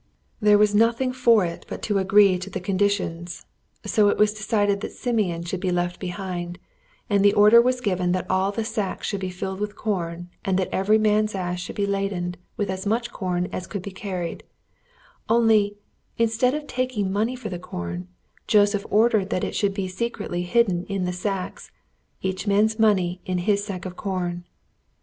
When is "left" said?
5.69-5.99